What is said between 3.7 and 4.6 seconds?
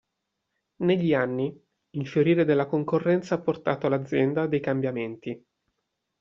l'azienda a dei